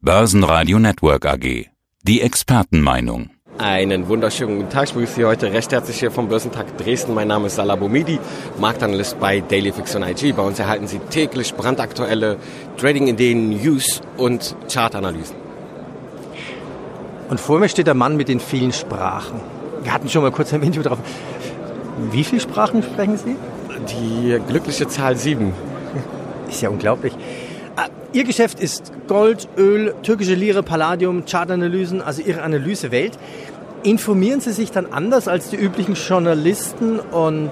[0.00, 1.66] Börsenradio Network AG.
[2.04, 3.30] Die Expertenmeinung.
[3.58, 4.84] Einen wunderschönen guten Tag.
[4.84, 7.14] Ich begrüße Sie heute recht herzlich hier vom Börsentag Dresden.
[7.14, 8.20] Mein Name ist Salah Boumidi,
[8.60, 10.30] Marktanalyst bei Daily Fiction IG.
[10.34, 12.36] Bei uns erhalten Sie täglich brandaktuelle
[12.76, 15.34] Trading-Ideen, News und Chartanalysen.
[17.28, 19.40] Und vor mir steht der Mann mit den vielen Sprachen.
[19.82, 21.00] Wir hatten schon mal kurz ein Video drauf.
[22.12, 23.34] Wie viele Sprachen sprechen Sie?
[23.88, 25.52] Die glückliche Zahl 7.
[26.48, 27.14] Ist ja unglaublich.
[28.14, 33.18] Ihr Geschäft ist Gold, Öl, türkische Lire, Palladium, Chartanalysen, also Ihre Analysewelt.
[33.82, 37.50] Informieren Sie sich dann anders als die üblichen Journalisten und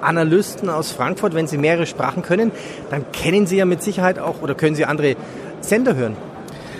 [0.00, 2.52] Analysten aus Frankfurt, wenn Sie mehrere Sprachen können?
[2.88, 5.14] Dann kennen Sie ja mit Sicherheit auch oder können Sie andere
[5.60, 6.16] Sender hören.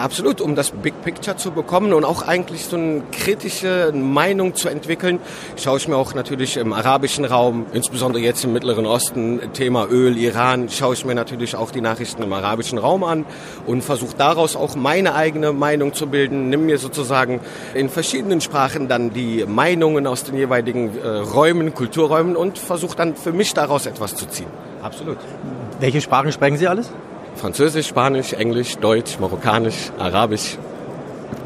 [0.01, 4.71] Absolut, um das Big Picture zu bekommen und auch eigentlich so eine kritische Meinung zu
[4.71, 5.19] entwickeln,
[5.59, 10.17] schaue ich mir auch natürlich im arabischen Raum, insbesondere jetzt im Mittleren Osten, Thema Öl,
[10.17, 13.27] Iran, schaue ich mir natürlich auch die Nachrichten im arabischen Raum an
[13.67, 16.49] und versuche daraus auch meine eigene Meinung zu bilden.
[16.49, 17.41] Nimm mir sozusagen
[17.75, 23.17] in verschiedenen Sprachen dann die Meinungen aus den jeweiligen äh, Räumen, Kulturräumen und versuche dann
[23.17, 24.49] für mich daraus etwas zu ziehen.
[24.81, 25.19] Absolut.
[25.79, 26.91] Welche Sprachen sprechen Sie alles?
[27.37, 30.59] Französisch, Spanisch, Englisch, Deutsch, Marokkanisch, Arabisch.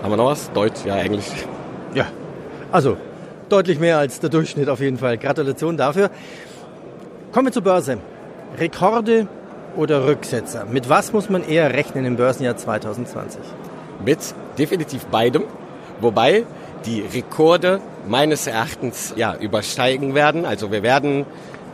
[0.03, 0.51] Haben wir noch was?
[0.53, 1.31] Deutsch, ja, Englisch.
[1.95, 2.07] Ja,
[2.73, 2.97] also
[3.49, 5.19] deutlich mehr als der Durchschnitt auf jeden Fall.
[5.19, 6.11] Gratulation dafür.
[7.33, 7.99] Kommen wir zur Börse.
[8.59, 9.29] Rekorde
[9.77, 10.67] oder Rücksetzer?
[10.71, 13.41] Mit was muss man eher rechnen im Börsenjahr 2020?
[14.05, 14.19] Mit
[14.59, 15.45] definitiv beidem.
[16.01, 16.45] Wobei
[16.87, 20.45] die Rekorde meines Erachtens ja übersteigen werden.
[20.45, 21.25] Also wir werden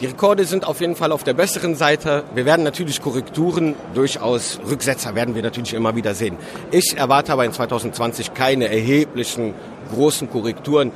[0.01, 2.25] die Rekorde sind auf jeden Fall auf der besseren Seite.
[2.35, 6.37] Wir werden natürlich Korrekturen, durchaus Rücksetzer werden wir natürlich immer wieder sehen.
[6.71, 9.55] Ich erwarte aber in 2020 keine erheblichen
[9.95, 10.93] großen Korrekturen,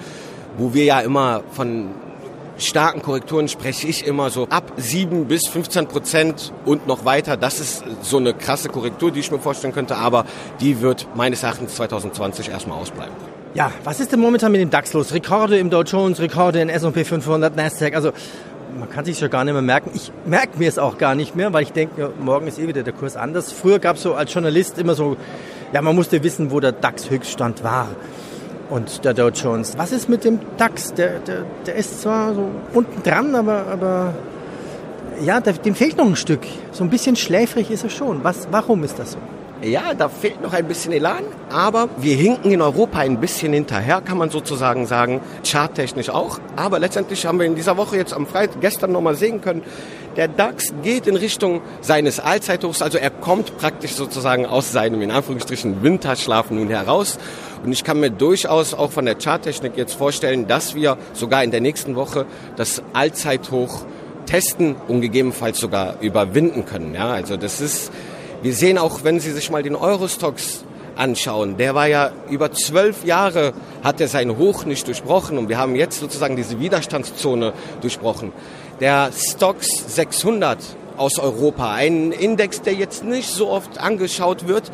[0.56, 1.90] wo wir ja immer von
[2.56, 7.36] starken Korrekturen spreche ich immer so ab 7 bis 15 Prozent und noch weiter.
[7.36, 10.24] Das ist so eine krasse Korrektur, die ich mir vorstellen könnte, aber
[10.60, 13.14] die wird meines Erachtens 2020 erstmal ausbleiben.
[13.54, 15.12] Ja, was ist denn momentan mit dem DAX los?
[15.12, 17.94] Rekorde im Dow Jones, Rekorde in S&P 500, Nasdaq.
[17.94, 18.10] Also
[18.78, 19.90] man kann sich schon gar nicht mehr merken.
[19.94, 22.82] Ich merke mir es auch gar nicht mehr, weil ich denke, morgen ist eh wieder
[22.82, 23.52] der Kurs anders.
[23.52, 25.16] Früher gab es so als Journalist immer so,
[25.72, 27.88] ja, man musste wissen, wo der DAX-Höchststand war
[28.70, 29.76] und der Dow Jones.
[29.76, 30.94] Was ist mit dem DAX?
[30.94, 34.14] Der, der, der ist zwar so unten dran, aber, aber
[35.22, 36.42] ja, dem fehlt noch ein Stück.
[36.72, 38.24] So ein bisschen schläfrig ist er schon.
[38.24, 39.18] Was, warum ist das so?
[39.64, 44.02] Ja, da fehlt noch ein bisschen Elan, aber wir hinken in Europa ein bisschen hinterher,
[44.02, 46.38] kann man sozusagen sagen, charttechnisch auch.
[46.54, 49.62] Aber letztendlich haben wir in dieser Woche jetzt am Freitag, gestern nochmal sehen können,
[50.16, 55.10] der DAX geht in Richtung seines Allzeithochs, also er kommt praktisch sozusagen aus seinem, in
[55.10, 57.18] Anführungsstrichen, Winterschlaf nun heraus.
[57.64, 61.50] Und ich kann mir durchaus auch von der Charttechnik jetzt vorstellen, dass wir sogar in
[61.50, 62.26] der nächsten Woche
[62.56, 63.86] das Allzeithoch
[64.26, 66.94] testen und gegebenenfalls sogar überwinden können.
[66.94, 67.90] Ja, also das ist
[68.44, 70.64] wir sehen auch, wenn Sie sich mal den Eurostox
[70.96, 75.56] anschauen, der war ja über zwölf Jahre, hat er sein Hoch nicht durchbrochen und wir
[75.56, 78.34] haben jetzt sozusagen diese Widerstandszone durchbrochen.
[78.80, 80.58] Der Stox 600
[80.98, 84.70] aus Europa, ein Index, der jetzt nicht so oft angeschaut wird,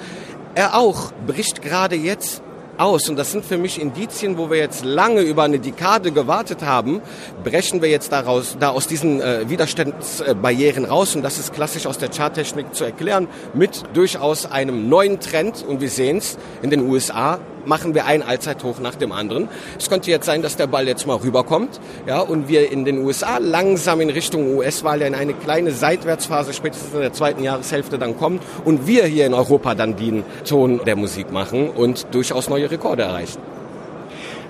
[0.57, 2.43] er auch bricht gerade jetzt
[2.81, 3.09] aus.
[3.09, 7.03] Und das sind für mich Indizien, wo wir jetzt lange über eine Dekade gewartet haben,
[7.45, 11.15] brechen wir jetzt daraus, da aus diesen äh, Widerstandsbarrieren raus.
[11.15, 15.65] Und das ist klassisch aus der Charttechnik zu erklären, mit durchaus einem neuen Trend.
[15.67, 19.49] Und wir sehen es in den USA, machen wir ein Allzeithoch nach dem anderen.
[19.79, 22.99] Es könnte jetzt sein, dass der Ball jetzt mal rüberkommt, ja, und wir in den
[22.99, 28.17] USA langsam in Richtung US-Wahl in eine kleine Seitwärtsphase spätestens in der zweiten Jahreshälfte dann
[28.17, 32.71] kommen und wir hier in Europa dann den Ton der Musik machen und durchaus neue
[32.71, 33.60] Rekorde erreichen.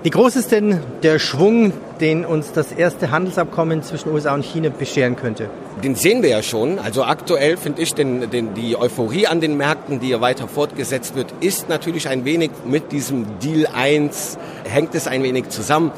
[0.03, 4.71] Wie groß ist denn der Schwung, den uns das erste Handelsabkommen zwischen USA und China
[4.71, 5.51] bescheren könnte?
[5.85, 6.79] Den sehen wir ja schon.
[6.79, 11.17] Also aktuell finde ich den, den, die Euphorie an den Märkten, die ja weiter fortgesetzt
[11.17, 15.93] wird, ist natürlich ein wenig mit diesem Deal 1, hängt es ein wenig zusammen.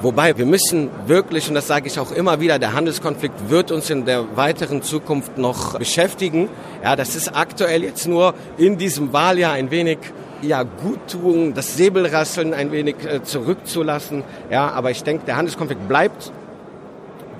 [0.00, 3.90] Wobei wir müssen wirklich, und das sage ich auch immer wieder, der Handelskonflikt wird uns
[3.90, 6.48] in der weiteren Zukunft noch beschäftigen.
[6.84, 9.98] Ja, das ist aktuell jetzt nur in diesem Wahljahr ein wenig
[10.40, 14.22] ja, Guttun, das Säbelrasseln ein wenig äh, zurückzulassen.
[14.50, 16.32] Ja, aber ich denke, der Handelskonflikt bleibt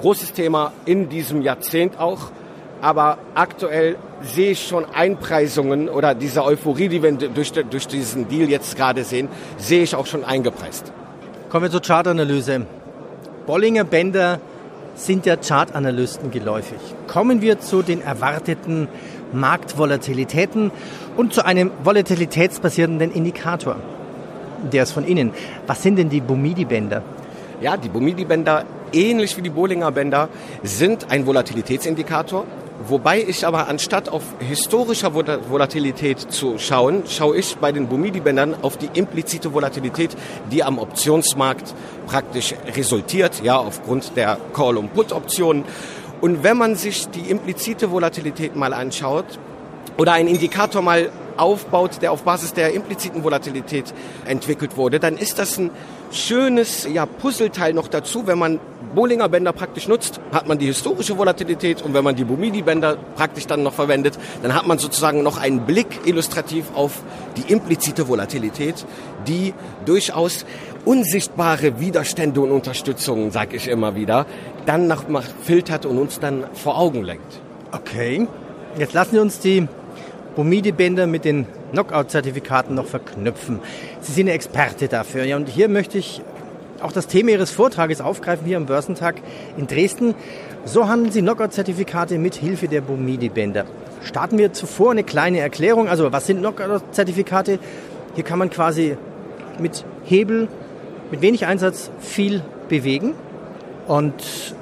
[0.01, 2.31] großes Thema in diesem Jahrzehnt auch.
[2.81, 8.49] Aber aktuell sehe ich schon Einpreisungen oder diese Euphorie, die wir durch, durch diesen Deal
[8.49, 9.29] jetzt gerade sehen,
[9.59, 10.93] sehe ich auch schon eingepreist.
[11.51, 12.67] Kommen wir zur Chartanalyse.
[13.47, 14.39] Bollinger Bänder
[14.97, 16.79] sind ja Chartanalysten geläufig.
[17.07, 18.87] Kommen wir zu den erwarteten
[19.33, 20.71] Marktvolatilitäten
[21.17, 23.77] und zu einem volatilitätsbasierenden Indikator.
[24.71, 25.33] Der ist von Ihnen.
[25.67, 27.03] Was sind denn die Bumidi-Bänder?
[27.63, 30.29] Ja, die Bumidi-Bänder, ähnlich wie die Bollinger Bänder,
[30.63, 32.45] sind ein Volatilitätsindikator.
[32.87, 38.77] Wobei ich aber anstatt auf historischer Volatilität zu schauen, schaue ich bei den Bumidi-Bändern auf
[38.77, 40.17] die implizite Volatilität,
[40.53, 41.75] die am Optionsmarkt
[42.07, 45.65] praktisch resultiert, ja, aufgrund der Call- und Put-Optionen.
[46.21, 49.27] Und wenn man sich die implizite Volatilität mal anschaut
[49.97, 53.93] oder einen Indikator mal aufbaut, der auf Basis der impliziten Volatilität
[54.25, 55.71] entwickelt wurde, dann ist das ein
[56.13, 58.27] schönes ja, Puzzleteil noch dazu.
[58.27, 58.61] Wenn man
[58.95, 62.97] Bollinger Bänder praktisch nutzt, hat man die historische Volatilität und wenn man die Bumidi Bänder
[63.17, 67.03] praktisch dann noch verwendet, dann hat man sozusagen noch einen Blick illustrativ auf
[67.37, 68.87] die implizite Volatilität,
[69.27, 70.45] die durchaus
[70.85, 74.27] unsichtbare Widerstände und Unterstützungen, sage ich immer wieder,
[74.67, 75.05] dann nach,
[75.43, 77.41] filtert und uns dann vor Augen lenkt.
[77.73, 78.27] Okay,
[78.79, 79.69] jetzt lassen Sie uns die
[80.37, 83.61] Bumidi-Bänder mit den Knockout-Zertifikaten noch verknüpfen.
[84.01, 85.25] Sie sind eine Experte dafür.
[85.25, 86.23] Ja, und hier möchte ich
[86.81, 89.17] auch das Thema Ihres Vortrages aufgreifen, hier am Börsentag
[89.57, 90.15] in Dresden.
[90.65, 93.65] So handeln Sie Knockout-Zertifikate mit Hilfe der Bumidi-Bänder.
[94.05, 95.89] Starten wir zuvor eine kleine Erklärung.
[95.89, 97.59] Also, was sind Knockout-Zertifikate?
[98.15, 98.97] Hier kann man quasi
[99.59, 100.49] mit Hebel
[101.11, 103.15] mit wenig Einsatz viel bewegen.
[103.87, 104.55] Und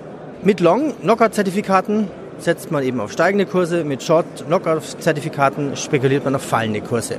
[0.42, 2.08] mit Long Knockout-Zertifikaten
[2.38, 7.18] setzt man eben auf steigende Kurse, mit Short Knockout-Zertifikaten spekuliert man auf fallende Kurse.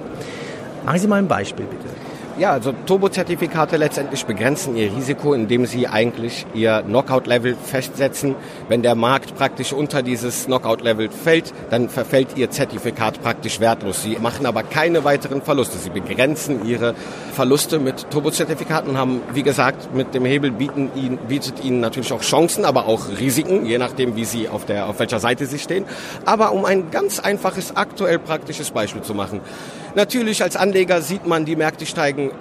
[0.85, 1.96] Machen Sie mal ein Beispiel bitte.
[2.39, 8.35] Ja, also Turbo-Zertifikate letztendlich begrenzen ihr Risiko, indem sie eigentlich ihr Knockout-Level festsetzen.
[8.69, 14.03] Wenn der Markt praktisch unter dieses Knockout-Level fällt, dann verfällt ihr Zertifikat praktisch wertlos.
[14.03, 15.79] Sie machen aber keine weiteren Verluste.
[15.79, 16.93] Sie begrenzen ihre
[17.33, 22.13] Verluste mit Turbo-Zertifikaten und haben, wie gesagt, mit dem Hebel bieten ihnen, bietet ihnen natürlich
[22.13, 25.57] auch Chancen, aber auch Risiken, je nachdem, wie sie auf, der, auf welcher Seite sie
[25.57, 25.85] stehen.
[26.25, 29.41] Aber um ein ganz einfaches, aktuell praktisches Beispiel zu machen.
[29.95, 32.31] Natürlich als Anleger sieht man, die Märkte steigen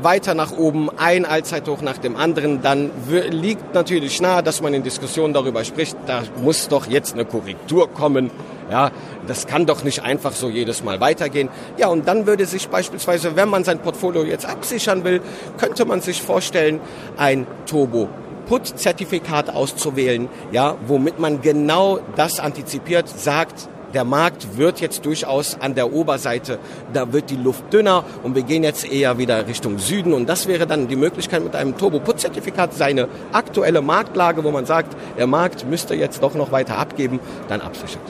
[0.00, 2.90] weiter nach oben, ein Allzeithoch nach dem anderen, dann
[3.30, 7.88] liegt natürlich nahe, dass man in Diskussionen darüber spricht, da muss doch jetzt eine Korrektur
[7.90, 8.30] kommen.
[8.70, 8.90] Ja,
[9.28, 11.48] das kann doch nicht einfach so jedes Mal weitergehen.
[11.76, 15.20] Ja, und dann würde sich beispielsweise, wenn man sein Portfolio jetzt absichern will,
[15.56, 16.80] könnte man sich vorstellen,
[17.16, 18.08] ein Turbo
[18.46, 25.74] Put-Zertifikat auszuwählen, ja, womit man genau das antizipiert, sagt, der Markt wird jetzt durchaus an
[25.74, 26.58] der Oberseite,
[26.92, 30.46] da wird die Luft dünner und wir gehen jetzt eher wieder Richtung Süden und das
[30.46, 35.66] wäre dann die Möglichkeit mit einem Turbo-Put-Zertifikat seine aktuelle Marktlage, wo man sagt, der Markt
[35.66, 38.02] müsste jetzt doch noch weiter abgeben, dann absichert.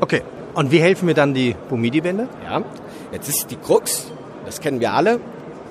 [0.00, 0.22] Okay,
[0.54, 2.26] und wie helfen mir dann die Bumidi-Bänder?
[2.46, 2.62] Ja,
[3.12, 4.10] jetzt ist die Krux,
[4.46, 5.20] das kennen wir alle,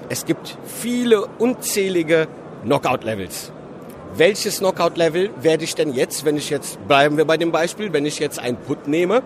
[0.10, 2.28] es gibt viele unzählige
[2.66, 3.52] Knockout-Levels
[4.16, 8.06] welches Knockout-Level werde ich denn jetzt, wenn ich jetzt, bleiben wir bei dem Beispiel, wenn
[8.06, 9.22] ich jetzt ein Put nehme,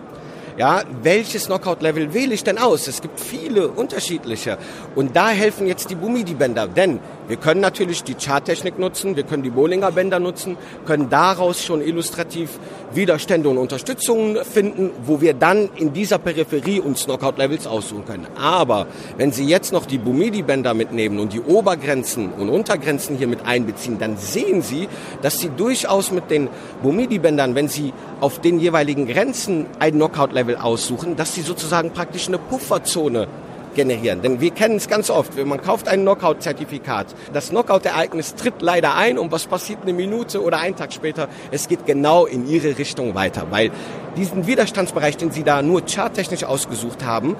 [0.56, 2.86] ja, welches Knockout-Level wähle ich denn aus?
[2.86, 4.56] Es gibt viele unterschiedliche.
[4.94, 6.68] Und da helfen jetzt die Bumidi-Bänder.
[6.68, 11.64] Denn wir können natürlich die Charttechnik nutzen, wir können die Bollinger Bänder nutzen, können daraus
[11.64, 12.58] schon illustrativ
[12.92, 18.26] Widerstände und Unterstützungen finden, wo wir dann in dieser Peripherie uns Knockout-Levels aussuchen können.
[18.36, 18.86] Aber
[19.16, 23.98] wenn Sie jetzt noch die Bumidi-Bänder mitnehmen und die Obergrenzen und Untergrenzen hier mit einbeziehen,
[23.98, 24.88] dann sehen Sie,
[25.22, 26.48] dass Sie durchaus mit den
[26.82, 32.38] Bumidi-Bändern, wenn Sie auf den jeweiligen Grenzen ein Knockout-Level aussuchen, dass Sie sozusagen praktisch eine
[32.38, 33.28] Pufferzone
[33.74, 34.22] generieren.
[34.22, 37.06] Denn wir kennen es ganz oft, wenn man kauft ein Knockout-Zertifikat.
[37.32, 41.28] Das Knockout-Ereignis tritt leider ein und was passiert eine Minute oder einen Tag später?
[41.50, 43.70] Es geht genau in ihre Richtung weiter, weil
[44.16, 47.36] diesen Widerstandsbereich, den Sie da nur charttechnisch ausgesucht haben,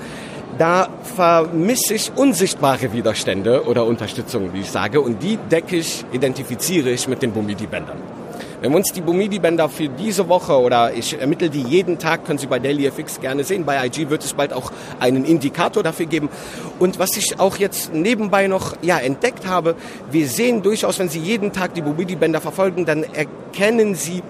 [0.59, 6.91] da vermisse ich unsichtbare Widerstände oder Unterstützung, wie ich sage, und die decke ich, identifiziere
[6.91, 8.24] ich mit den Bumidi-Bändern.
[8.65, 12.39] Wenn wir uns die Bumidi-Bänder für diese Woche oder ich ermittle die jeden Tag, können
[12.39, 13.67] Sie bei DailyFX gerne sehen.
[13.67, 16.31] Bei IG wird es bald auch einen Indikator dafür geben.
[16.79, 19.75] Und was ich auch jetzt nebenbei noch ja, entdeckt habe,
[20.11, 24.23] wir sehen durchaus, wenn Sie jeden Tag die Bumidi-Bänder verfolgen, dann erkennen Sie,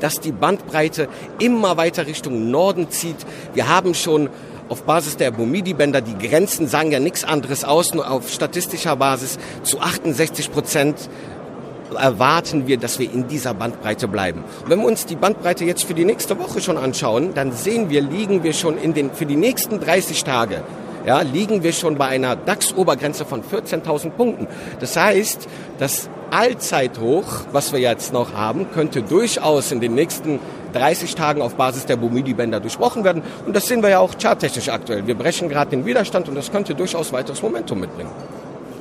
[0.00, 3.24] dass die Bandbreite immer weiter Richtung Norden zieht.
[3.54, 4.28] Wir haben schon
[4.68, 9.38] auf Basis der Bumidi-Bänder, die Grenzen sagen ja nichts anderes aus, nur auf statistischer Basis
[9.62, 10.96] zu 68 Prozent
[11.96, 14.44] erwarten wir, dass wir in dieser Bandbreite bleiben.
[14.62, 17.90] Und wenn wir uns die Bandbreite jetzt für die nächste Woche schon anschauen, dann sehen
[17.90, 20.62] wir, liegen wir schon in den, für die nächsten 30 Tage,
[21.06, 24.46] ja, liegen wir schon bei einer DAX-Obergrenze von 14.000 Punkten.
[24.80, 30.38] Das heißt, das Allzeithoch, was wir jetzt noch haben, könnte durchaus in den nächsten
[30.72, 33.22] 30 Tagen auf Basis der Bumidi-Bänder durchbrochen werden.
[33.46, 35.06] Und das sehen wir ja auch charttechnisch aktuell.
[35.06, 38.10] Wir brechen gerade den Widerstand und das könnte durchaus weiteres Momentum mitbringen.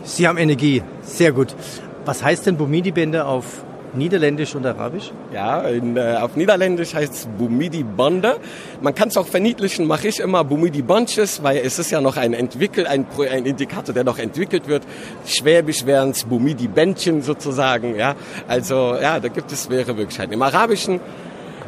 [0.03, 0.81] Sie haben Energie.
[1.03, 1.55] Sehr gut.
[2.05, 5.11] Was heißt denn Bumidi-Bänder auf Niederländisch und Arabisch?
[5.33, 8.37] Ja, in, äh, auf Niederländisch heißt es Bumidi Bande.
[8.81, 12.17] Man kann es auch verniedlichen, mache ich immer Bumidi Bunches, weil es ist ja noch
[12.17, 14.83] ein Entwickel, ein, ein Indikator, der noch entwickelt wird.
[15.25, 18.15] Schwäbisch wären es Bumidi Bändchen sozusagen, ja.
[18.47, 20.33] Also ja, da gibt es mehrere Möglichkeiten.
[20.33, 20.99] Im Arabischen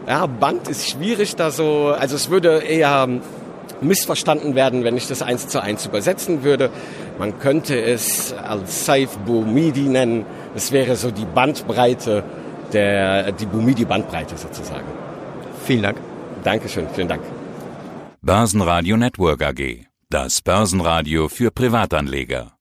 [0.07, 3.07] Ja, Band ist schwierig da so, also es würde eher
[3.81, 6.69] missverstanden werden, wenn ich das eins zu eins übersetzen würde.
[7.19, 10.25] Man könnte es als Saif Boumidi nennen.
[10.55, 12.23] Es wäre so die Bandbreite,
[12.71, 14.87] der, die Boumidi-Bandbreite sozusagen.
[15.65, 15.97] Vielen Dank.
[16.43, 17.21] Dankeschön, vielen Dank.
[18.21, 19.85] Börsenradio Network AG.
[20.09, 22.51] Das Börsenradio für Privatanleger.